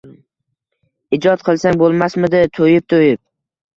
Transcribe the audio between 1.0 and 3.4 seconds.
«Ijod qilsang bo‘lmasmidi to‘yib-to‘yib